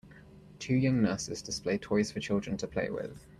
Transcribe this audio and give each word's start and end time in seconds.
Two 0.57 0.73
young 0.73 0.99
nurses 1.03 1.43
display 1.43 1.77
toys 1.77 2.11
for 2.11 2.19
children 2.19 2.57
to 2.57 2.65
play 2.67 2.89
with. 2.89 3.27